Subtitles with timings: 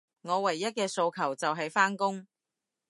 [0.23, 2.25] 我唯一嘅訴求，就係返工